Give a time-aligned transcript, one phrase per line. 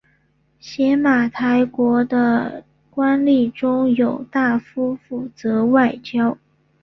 [0.57, 6.39] 邪马台国的官吏中有大夫负责外交。